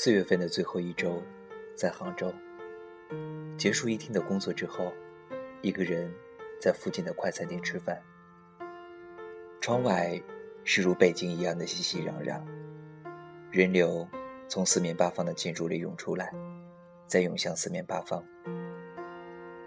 [0.00, 1.20] 四月份的最后一周，
[1.74, 2.32] 在杭州
[3.56, 4.92] 结束一天的工作之后，
[5.60, 6.08] 一个人
[6.60, 8.00] 在附近的快餐店吃饭。
[9.60, 10.22] 窗外
[10.62, 12.40] 是如北京一样的熙熙攘攘，
[13.50, 14.06] 人流
[14.46, 16.32] 从四面八方的建筑里涌出来，
[17.08, 18.24] 再涌向四面八方。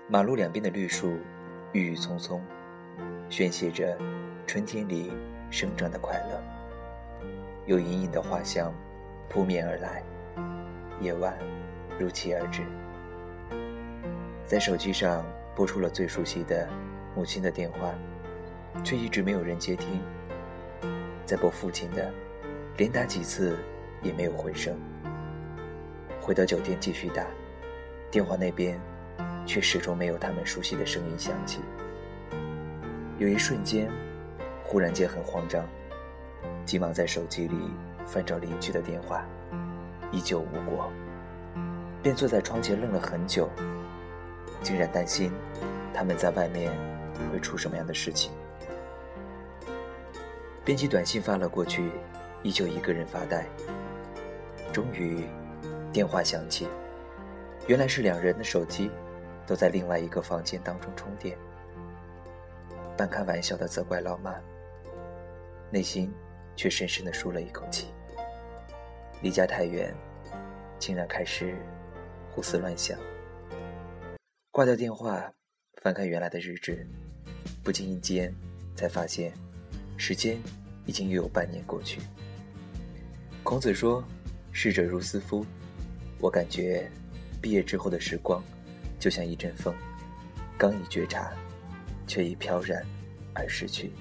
[0.08, 1.12] 马路两边的绿树
[1.74, 2.42] 郁郁葱葱，
[3.30, 4.00] 宣泄着
[4.48, 5.12] 春天里
[5.50, 6.42] 生长的快乐。
[7.66, 8.74] 有隐隐的花香
[9.30, 10.02] 扑面而来。
[11.02, 11.36] 夜晚
[12.00, 12.62] 如期而至，
[14.46, 16.70] 在手机上拨出了最熟悉的
[17.16, 17.96] 母亲的电话，
[18.84, 20.00] 却一直没有人接听。
[21.26, 22.14] 再拨父亲的，
[22.78, 23.58] 连打几次
[24.04, 24.78] 也没有回声。
[26.22, 27.26] 回到酒店继续打，
[28.12, 28.80] 电话那边
[29.44, 31.62] 却始终没有他们熟悉的声音响起。
[33.18, 33.90] 有一瞬间，
[34.64, 35.66] 忽然间很慌张，
[36.64, 37.56] 急忙在手机里
[38.06, 39.26] 翻找邻居的电话。
[40.12, 40.92] 依旧无果，
[42.04, 43.50] 便坐在窗前愣了很久，
[44.62, 45.32] 竟然担心
[45.94, 46.72] 他们在外面
[47.32, 48.32] 会出什么样的事情。
[50.64, 51.92] 编辑短信发了过去，
[52.44, 53.46] 依旧一个人发呆。
[54.72, 55.26] 终于，
[55.92, 56.68] 电话响起，
[57.68, 58.92] 原来是两人的手机
[59.48, 61.38] 都在另外一个房间当中充电。
[62.96, 64.36] 半开玩笑的责怪老妈，
[65.72, 66.14] 内心
[66.56, 67.88] 却深深的舒了一口气。
[69.22, 69.94] 离家太远，
[70.80, 71.56] 竟然开始
[72.32, 72.98] 胡思乱想。
[74.50, 75.32] 挂掉电话，
[75.82, 76.88] 翻看原来的日志，
[77.64, 78.34] 不经意间
[78.76, 79.32] 才发现，
[79.96, 80.42] 时间
[80.86, 82.02] 已经又有半年过去。
[83.44, 84.04] 孔子说
[84.52, 85.46] ：“逝者如斯夫。”
[86.20, 86.90] 我感觉
[87.42, 88.44] 毕业之后的时光，
[89.00, 89.74] 就像一阵风，
[90.58, 91.32] 刚一觉察，
[92.08, 92.84] 却已飘然
[93.34, 93.92] 而逝去。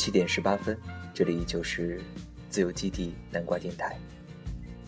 [0.00, 0.74] 七点十八分，
[1.12, 2.00] 这里依旧是
[2.48, 3.98] 自由基地南瓜电台，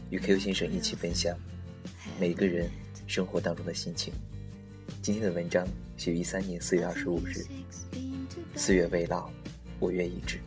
[0.09, 1.37] 与 Q 先生一起分享
[2.19, 2.71] 每个人
[3.07, 4.11] 生活当中的心情。
[5.03, 5.69] 今天的文章
[5.99, 7.45] 写于一三年四月二十五日，
[8.57, 9.31] 四月未老，
[9.81, 10.41] 我愿已至。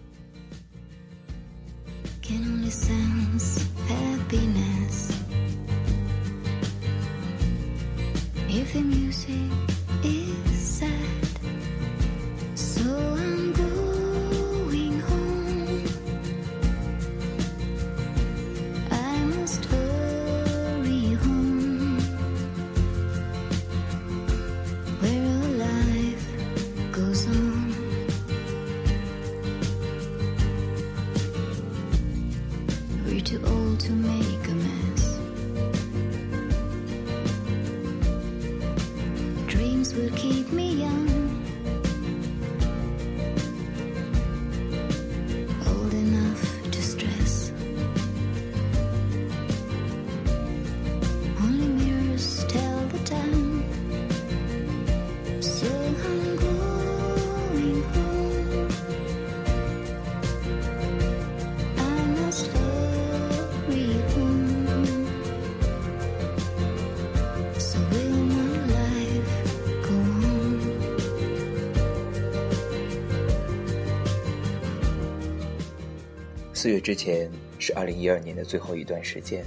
[76.65, 79.45] 四月之前是二零一二年的最后一段时间，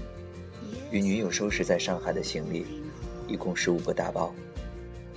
[0.92, 2.64] 与女友收拾在上海的行李，
[3.26, 4.32] 一共十五个大包。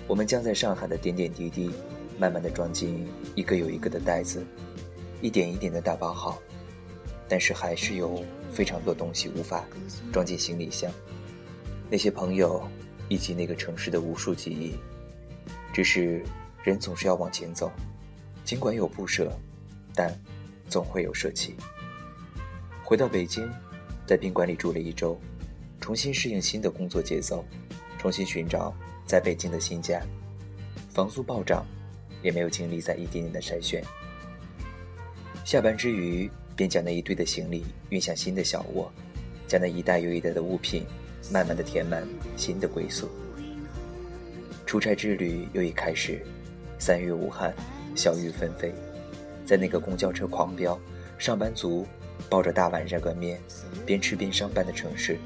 [0.07, 1.69] 我们将在上海的点点滴滴，
[2.17, 4.43] 慢慢的装进一个又一个的袋子，
[5.21, 6.41] 一点一点的打包好。
[7.29, 9.63] 但是还是有非常多东西无法
[10.11, 10.91] 装进行李箱，
[11.87, 12.67] 那些朋友，
[13.09, 14.73] 以及那个城市的无数记忆。
[15.71, 16.23] 只是
[16.63, 17.71] 人总是要往前走，
[18.43, 19.31] 尽管有不舍，
[19.93, 20.11] 但
[20.67, 21.53] 总会有舍弃。
[22.91, 23.49] 回到北京，
[24.05, 25.17] 在宾馆里住了一周，
[25.79, 27.45] 重新适应新的工作节奏，
[27.97, 30.01] 重新寻找在北京的新家。
[30.89, 31.65] 房租暴涨，
[32.21, 33.81] 也没有精力再一点点的筛选。
[35.45, 38.91] 下班之余，便将那一堆的行李运向新的小窝，
[39.47, 40.85] 将那一袋又一袋的物品
[41.31, 42.05] 慢慢的填满
[42.35, 43.09] 新的归宿。
[44.65, 46.21] 出差之旅又已开始，
[46.77, 47.53] 三月武汉，
[47.95, 48.73] 小雨纷飞，
[49.45, 50.77] 在那个公交车狂飙，
[51.17, 51.87] 上班族。
[52.29, 53.41] 抱着大碗热干面，
[53.85, 55.17] 边吃边上班的城市，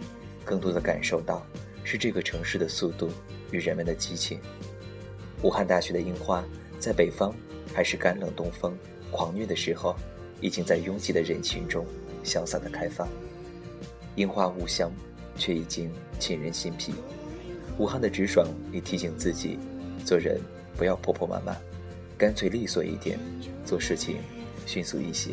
[0.44, 1.45] 更多的感受到
[1.83, 3.09] 是这个城市的速度
[3.51, 4.39] 与人们的激情。
[5.44, 6.44] 武汉大学的樱花，
[6.80, 7.33] 在北方
[7.74, 8.75] 还是干冷东风
[9.12, 9.95] 狂虐的时候，
[10.42, 11.86] 已经在拥挤的人群中
[12.24, 13.07] 潇洒的开放。
[14.15, 14.92] 樱花无香，
[15.38, 16.94] 却已经沁人心脾。
[17.77, 19.59] 武汉的直爽也提醒自己，
[20.06, 20.39] 做人
[20.77, 21.56] 不要婆婆妈妈，
[22.18, 23.19] 干脆利索一点，
[23.65, 24.18] 做事情
[24.65, 25.31] 迅速一些。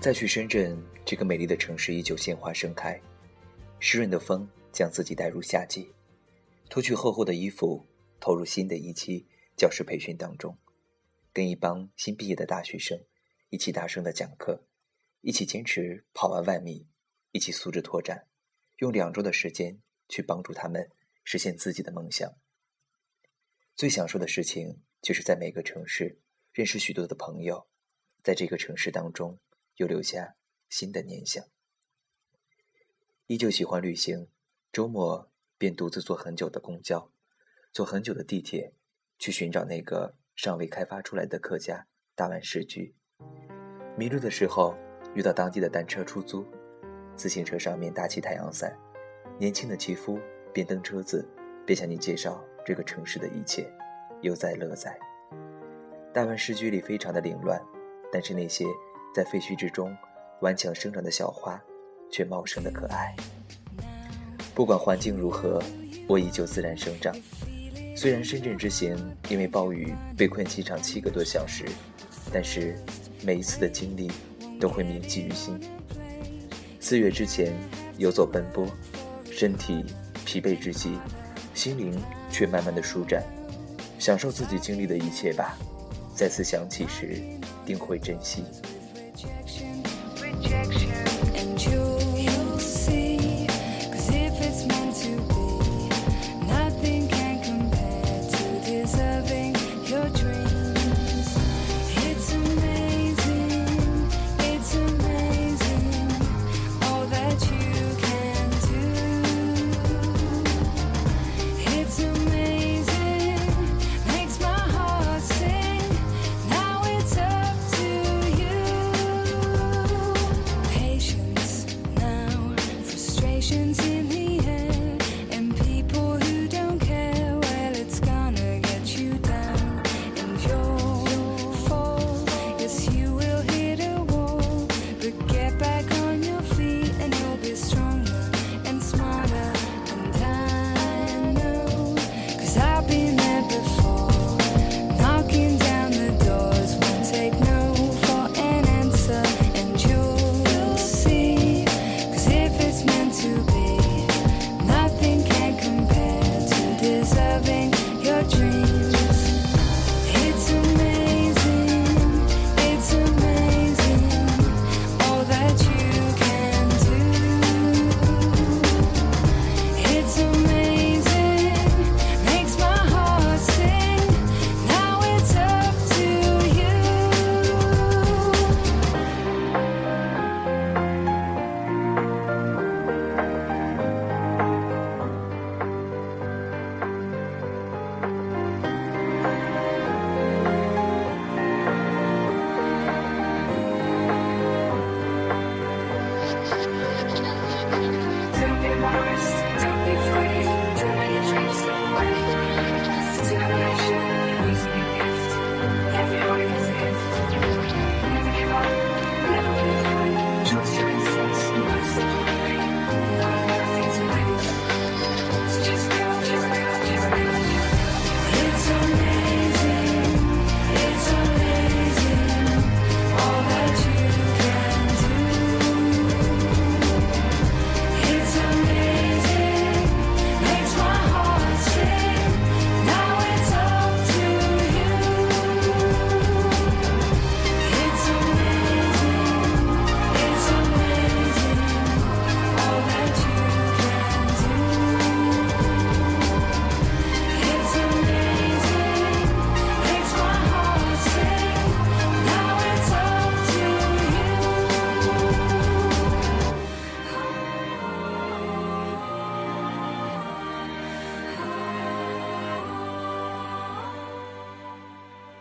[0.00, 2.98] 再去深圳这个美丽的城市，依旧鲜花盛开，
[3.80, 5.92] 湿润的风将自己带入夏季。
[6.70, 7.84] 脱去厚厚的衣服，
[8.20, 10.56] 投入新的一期教师培训当中，
[11.32, 12.96] 跟一帮新毕业的大学生
[13.50, 14.64] 一起大声的讲课，
[15.20, 16.86] 一起坚持跑完万米，
[17.32, 18.28] 一起素质拓展，
[18.76, 20.88] 用两周的时间去帮助他们
[21.24, 22.32] 实现自己的梦想。
[23.74, 26.20] 最享受的事情就是在每个城市
[26.52, 27.66] 认识许多的朋友，
[28.22, 29.36] 在这个城市当中。
[29.78, 30.34] 又留下
[30.68, 31.44] 新的念想。
[33.26, 34.28] 依旧喜欢旅行，
[34.72, 37.12] 周末便独自坐很久的公交，
[37.72, 38.74] 坐很久的地铁，
[39.18, 41.86] 去寻找那个尚未开发出来的客家
[42.16, 42.96] 大万市居。
[43.96, 44.74] 迷路的时候，
[45.14, 46.44] 遇到当地的单车出租，
[47.14, 48.76] 自行车上面搭起太阳伞，
[49.38, 50.18] 年轻的骑夫
[50.52, 51.24] 边蹬车子
[51.64, 53.72] 边向你介绍这个城市的一切，
[54.22, 54.98] 悠哉乐哉。
[56.12, 57.64] 大万市居里非常的凌乱，
[58.12, 58.64] 但是那些。
[59.14, 59.96] 在废墟之中
[60.40, 61.60] 顽强生长的小花，
[62.10, 63.14] 却茂盛的可爱。
[64.54, 65.62] 不管环境如何，
[66.08, 67.14] 我依旧自然生长。
[67.96, 68.96] 虽然深圳之行
[69.28, 71.64] 因为暴雨被困机场七个多小时，
[72.32, 72.76] 但是
[73.24, 74.10] 每一次的经历
[74.60, 75.58] 都会铭记于心。
[76.78, 77.52] 四月之前
[77.96, 78.66] 游走奔波，
[79.32, 79.84] 身体
[80.24, 80.96] 疲惫至极，
[81.54, 82.00] 心灵
[82.30, 83.22] 却慢慢的舒展。
[83.98, 85.58] 享受自己经历的一切吧，
[86.14, 87.20] 再次想起时，
[87.66, 88.44] 定会珍惜。
[89.20, 89.82] Rejection,
[90.20, 92.07] rejection, and you.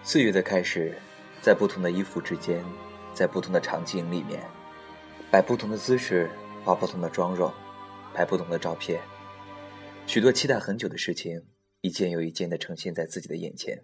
[0.09, 0.97] 四月的开始，
[1.41, 2.63] 在不同的衣服之间，
[3.13, 4.41] 在不同的场景里面，
[5.29, 6.29] 摆不同的姿势，
[6.63, 7.51] 化不同的妆容，
[8.13, 9.01] 拍不同的照片，
[10.05, 11.45] 许多期待很久的事情，
[11.81, 13.77] 一件又一件的呈现在自己的眼前，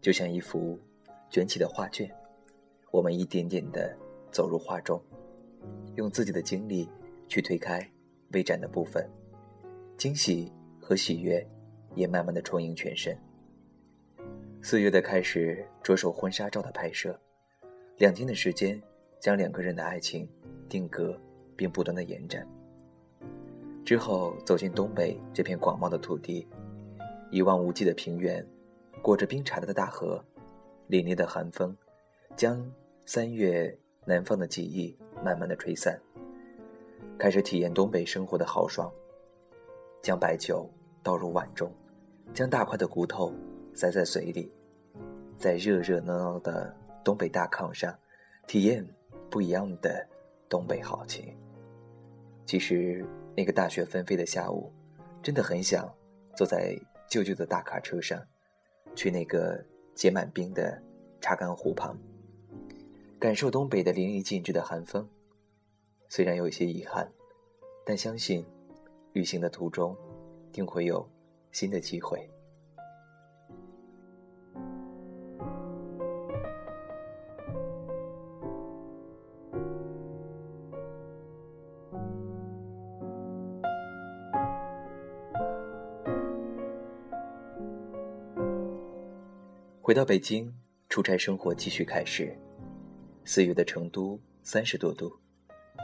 [0.00, 0.78] 就像一幅
[1.28, 2.08] 卷起的画卷，
[2.92, 3.98] 我们一点点的
[4.30, 5.04] 走入画中，
[5.96, 6.88] 用自己的精力
[7.26, 7.84] 去推开
[8.34, 9.04] 未展的部分，
[9.98, 11.44] 惊喜和喜悦
[11.96, 13.18] 也慢慢的充盈全身。
[14.62, 17.18] 四月的开始，着手婚纱照的拍摄，
[17.96, 18.80] 两天的时间，
[19.18, 20.28] 将两个人的爱情
[20.68, 21.18] 定格，
[21.56, 22.46] 并不断的延展。
[23.86, 26.46] 之后走进东北这片广袤的土地，
[27.30, 28.46] 一望无际的平原，
[29.00, 30.22] 裹着冰碴的大河，
[30.90, 31.74] 凛冽的寒风，
[32.36, 32.70] 将
[33.06, 35.98] 三月南方的记忆慢慢的吹散。
[37.18, 38.92] 开始体验东北生活的豪爽，
[40.02, 40.68] 将白酒
[41.02, 41.72] 倒入碗中，
[42.34, 43.32] 将大块的骨头。
[43.80, 44.52] 塞在嘴里，
[45.38, 47.98] 在热热闹闹的东北大炕上，
[48.46, 48.86] 体验
[49.30, 50.06] 不一样的
[50.50, 51.34] 东北好情。
[52.44, 53.02] 其实
[53.34, 54.70] 那个大雪纷飞的下午，
[55.22, 55.90] 真的很想
[56.36, 58.22] 坐在旧旧的大卡车上，
[58.94, 60.78] 去那个结满冰的
[61.18, 61.96] 查干湖旁，
[63.18, 65.08] 感受东北的淋漓尽致的寒风。
[66.10, 67.10] 虽然有一些遗憾，
[67.86, 68.44] 但相信
[69.14, 69.96] 旅行的途中
[70.52, 71.08] 定会有
[71.50, 72.30] 新的机会。
[89.90, 90.48] 回到北京，
[90.88, 92.32] 出差生活继续开始。
[93.24, 95.12] 四月的成都三十多度，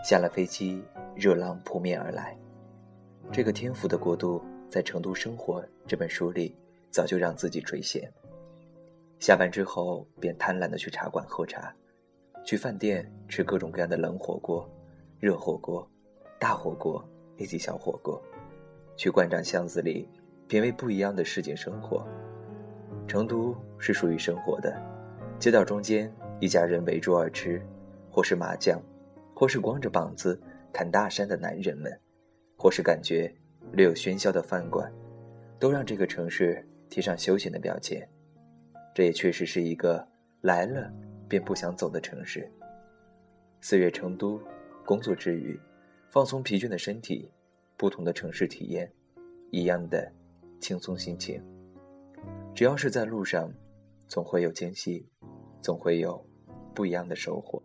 [0.05, 0.81] 下了飞机，
[1.17, 2.39] 热浪扑面而来。
[3.33, 6.57] 这个天府的国度，在《成都生活》这本书里
[6.89, 8.09] 早就让自己垂涎。
[9.19, 11.75] 下班之后，便贪婪的去茶馆喝茶，
[12.45, 14.71] 去饭店吃各种各样的冷火锅、
[15.19, 15.85] 热火锅、
[16.39, 17.05] 大火锅
[17.39, 18.23] 以及小火锅，
[18.97, 20.09] 去馆长巷子里
[20.47, 22.07] 品味不一样的市井生活。
[23.07, 24.81] 成都是属于生活的，
[25.39, 27.61] 街道中间一家人围桌而吃，
[28.11, 28.81] 或是麻将，
[29.35, 30.41] 或是光着膀子
[30.73, 31.93] 侃大山的男人们，
[32.57, 33.33] 或是感觉
[33.73, 34.93] 略有喧嚣的饭馆，
[35.59, 38.07] 都让这个城市贴上休闲的标签。
[38.95, 40.07] 这也确实是一个
[40.41, 40.93] 来了
[41.29, 42.51] 便不想走的城市。
[43.61, 44.41] 四月成都，
[44.85, 45.59] 工作之余，
[46.09, 47.31] 放松疲倦的身体，
[47.77, 48.91] 不同的城市体验，
[49.51, 50.11] 一样的
[50.61, 51.43] 轻松心情。
[52.57, 53.53] 只要是在路上，
[54.09, 55.07] 总会有惊喜，
[55.61, 56.27] 总会有
[56.75, 57.63] 不一样的收获。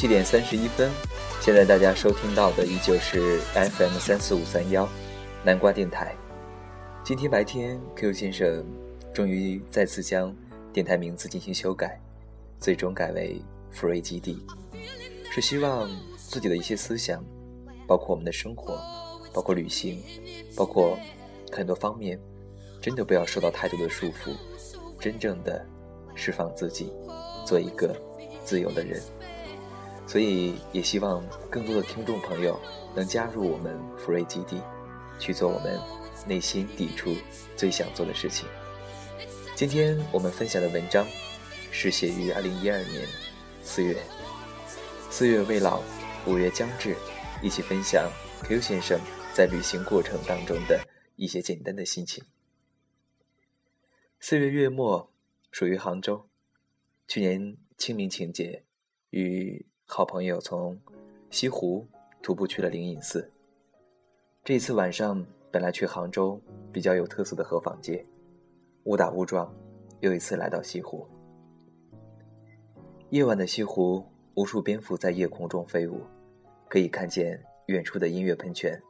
[0.00, 0.90] 七点三十一分，
[1.42, 4.88] 现在大家收听到的依旧是 FM 三四五三幺
[5.44, 6.16] 南瓜电台。
[7.04, 8.64] 今天白天，Q 先生
[9.12, 10.34] 终于再次将
[10.72, 12.00] 电台名字进行修改，
[12.58, 14.42] 最终改为福瑞基地，
[15.30, 17.22] 是希望自己的一些思想，
[17.86, 18.80] 包括我们的生活，
[19.34, 20.02] 包括旅行，
[20.56, 20.98] 包括
[21.52, 22.18] 很多方面，
[22.80, 24.34] 真的不要受到太多的束缚，
[24.98, 25.62] 真正的
[26.14, 26.90] 释放自己。
[27.44, 27.94] 做一个
[28.44, 29.02] 自由的人。
[30.10, 32.60] 所以，也希望更多的听众朋友
[32.96, 34.60] 能加入我们福瑞基地，
[35.20, 35.78] 去做我们
[36.26, 37.14] 内心抵触
[37.56, 38.48] 最想做的事情。
[39.54, 41.06] 今天我们分享的文章
[41.70, 43.06] 是写于二零一二年
[43.62, 43.96] 四月。
[45.12, 45.80] 四月未老，
[46.26, 46.96] 五月将至，
[47.40, 48.10] 一起分享
[48.42, 48.98] Q 先生
[49.32, 52.24] 在旅行过程当中的一些简单的心情。
[54.18, 55.12] 四月月末，
[55.52, 56.28] 属于杭州。
[57.06, 58.64] 去年清明情节，
[59.10, 60.78] 与好朋友从
[61.30, 61.84] 西湖
[62.22, 63.28] 徒步去了灵隐寺。
[64.44, 66.40] 这次晚上本来去杭州
[66.72, 68.06] 比较有特色的河坊街，
[68.84, 69.52] 误打误撞，
[69.98, 71.04] 又一次来到西湖。
[73.08, 76.02] 夜晚的西湖，无数蝙蝠在夜空中飞舞，
[76.68, 78.80] 可以看见远处的音乐喷泉。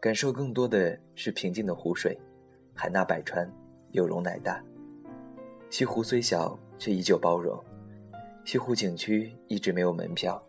[0.00, 2.18] 感受更多的是平静的湖水，
[2.74, 3.48] 海纳百川，
[3.92, 4.60] 有容乃大。
[5.70, 7.56] 西湖虽小，却依旧包容。
[8.48, 10.42] 西湖景区一直没有门票，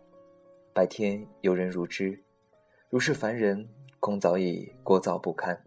[0.72, 2.18] 白天游人如织，
[2.88, 5.62] 如是凡人空早已聒噪不堪，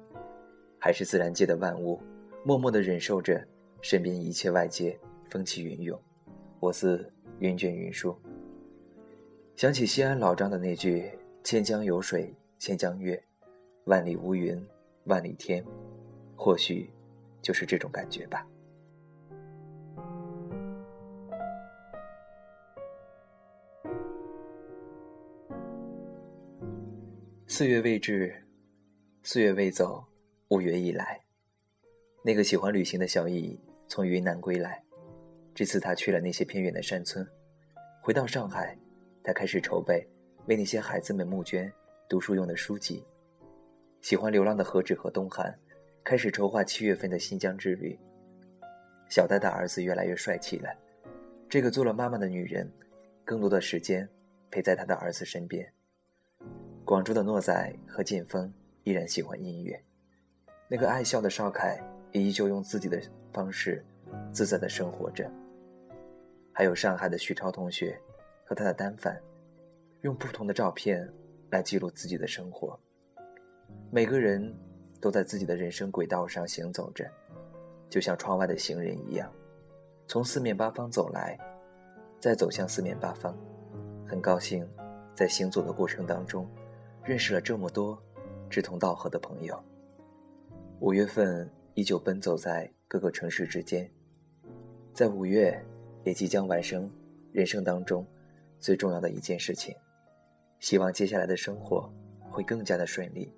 [0.79, 2.01] 还是自然界的万物，
[2.43, 3.47] 默默地忍受着
[3.83, 4.99] 身边一切外界
[5.29, 6.01] 风起云涌，
[6.59, 8.19] 我似云卷云舒。
[9.55, 11.07] 想起西安老张的那句
[11.45, 13.23] “千江有水千江月，
[13.83, 14.59] 万里无云
[15.03, 15.63] 万里天”，
[16.35, 16.89] 或许
[17.43, 18.43] 就是这种感觉吧。
[27.55, 28.33] 四月未至，
[29.21, 30.03] 四月未走，
[30.47, 31.21] 五月已来。
[32.23, 33.55] 那个喜欢旅行的小易
[33.87, 34.83] 从云南归来，
[35.53, 37.23] 这次他去了那些偏远的山村。
[38.01, 38.75] 回到上海，
[39.23, 40.03] 他开始筹备
[40.47, 41.71] 为那些孩子们募捐
[42.09, 43.05] 读书用的书籍。
[44.01, 45.55] 喜欢流浪的何止和东汉，
[46.03, 47.95] 开始筹划七月份的新疆之旅。
[49.09, 50.75] 小戴的儿子越来越帅气了，
[51.47, 52.67] 这个做了妈妈的女人，
[53.23, 54.09] 更多的时间
[54.49, 55.71] 陪在他的儿子身边。
[56.85, 58.51] 广州的诺仔和剑锋
[58.83, 59.81] 依然喜欢音乐，
[60.67, 63.83] 那个爱笑的邵凯也依旧用自己的方式
[64.33, 65.31] 自在的生活着。
[66.51, 67.97] 还有上海的徐超同学
[68.43, 69.17] 和他的单反，
[70.01, 71.09] 用不同的照片
[71.51, 72.77] 来记录自己的生活。
[73.89, 74.53] 每个人
[74.99, 77.09] 都在自己的人生轨道上行走着，
[77.89, 79.31] 就像窗外的行人一样，
[80.05, 81.39] 从四面八方走来，
[82.19, 83.33] 再走向四面八方。
[84.05, 84.69] 很高兴
[85.15, 86.45] 在行走的过程当中。
[87.03, 88.01] 认识了这么多
[88.49, 89.61] 志同道合的朋友。
[90.79, 93.89] 五月份依旧奔走在各个城市之间，
[94.93, 95.61] 在五月
[96.03, 96.89] 也即将完成
[97.31, 98.05] 人生当中
[98.59, 99.75] 最重要的一件事情。
[100.59, 101.91] 希望接下来的生活
[102.29, 103.29] 会更加的顺利，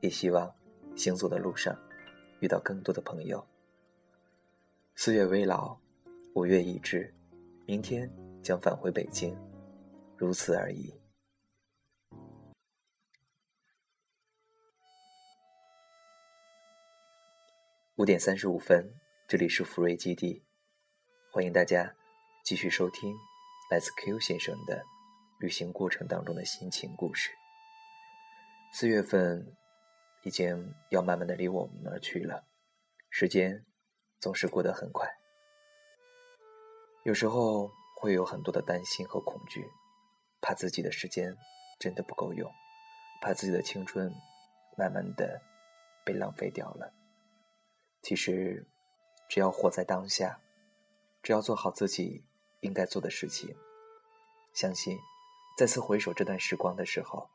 [0.00, 0.52] 也希望
[0.94, 1.76] 行走的路上
[2.38, 3.44] 遇到更多的朋友。
[4.94, 5.76] 四月未老，
[6.34, 7.12] 五月已至，
[7.66, 8.08] 明天
[8.42, 9.36] 将返回北京，
[10.16, 10.92] 如此而已。
[18.00, 18.90] 五点三十五分，
[19.28, 20.42] 这里是福瑞基地，
[21.30, 21.94] 欢迎大家
[22.42, 23.14] 继续收听
[23.70, 24.82] 来自 Q 先生的
[25.38, 27.30] 旅行过程当中的心情故事。
[28.72, 29.54] 四月份
[30.22, 32.42] 已经要慢慢的离我们而去了，
[33.10, 33.66] 时间
[34.18, 35.06] 总是过得很快，
[37.04, 39.62] 有时候会有很多的担心和恐惧，
[40.40, 41.36] 怕自己的时间
[41.78, 42.50] 真的不够用，
[43.20, 44.10] 怕自己的青春
[44.78, 45.38] 慢慢的
[46.02, 46.94] 被浪费掉了。
[48.02, 48.66] 其实，
[49.28, 50.40] 只要活在当下，
[51.22, 52.24] 只要做好自己
[52.60, 53.54] 应该做的事情，
[54.54, 54.98] 相信
[55.56, 57.28] 再次回首这段时光的时候，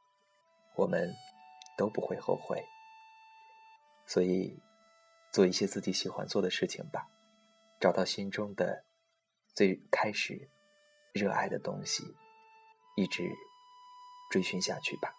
[0.75, 1.13] 我们
[1.77, 2.65] 都不会后悔。
[4.07, 4.59] 所以，
[5.31, 7.07] 做一些自己喜欢做的事情吧，
[7.79, 8.83] 找到心中的
[9.53, 10.49] 最开始
[11.13, 12.03] 热爱的东西，
[12.95, 13.23] 一直
[14.31, 15.13] 追寻下去吧。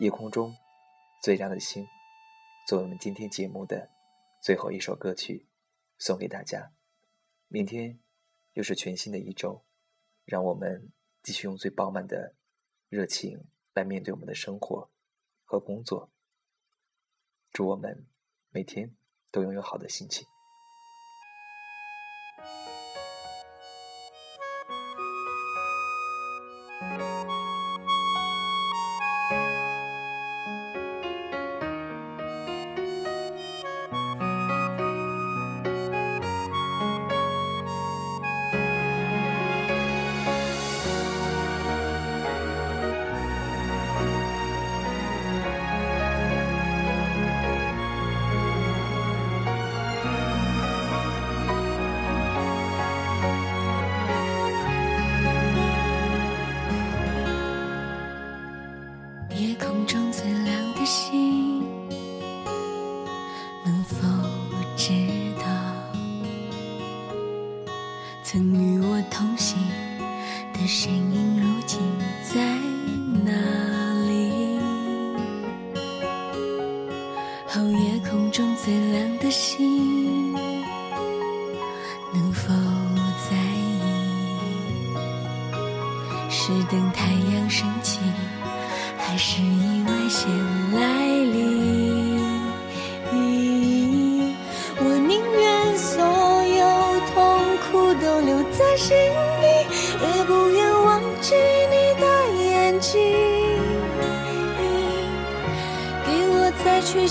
[0.00, 0.56] 夜空中
[1.22, 1.86] 最亮的星，
[2.66, 3.93] 作为我们今天节目的。
[4.44, 5.46] 最后一首歌曲，
[5.96, 6.74] 送给大家。
[7.48, 7.98] 明天
[8.52, 9.64] 又是全新的一周，
[10.26, 12.34] 让我们继续用最饱满的
[12.90, 14.90] 热情来面对我们的生活
[15.44, 16.10] 和工作。
[17.52, 18.06] 祝我们
[18.50, 18.94] 每天
[19.30, 20.26] 都拥有好的心情。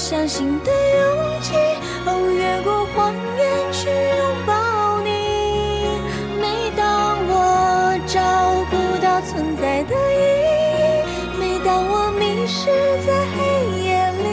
[0.04, 1.54] 相信的勇气，
[2.06, 4.52] 哦，越过谎言去拥抱
[5.00, 5.08] 你。
[6.42, 6.44] 每
[6.76, 8.20] 当我找
[8.70, 10.20] 不到存在的意
[10.60, 12.68] 义，每当我迷失
[13.08, 13.39] 在黑
[13.80, 14.28] 夜里，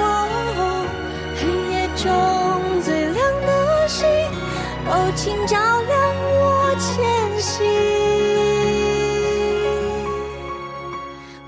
[1.36, 1.40] 黑
[1.70, 2.02] 夜中
[2.80, 4.08] 最亮的星，
[4.88, 5.94] 哦，请照亮
[6.32, 6.88] 我前
[7.38, 7.52] 行。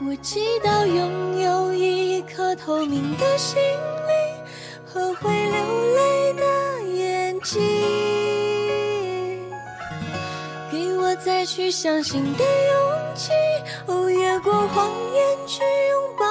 [0.03, 1.89] 我祈祷拥有一
[2.20, 4.44] 一颗透明的心灵
[4.85, 7.59] 和会流泪的眼睛，
[10.70, 13.33] 给我再去相信的勇气，
[13.87, 16.26] 哦，越过谎言去拥抱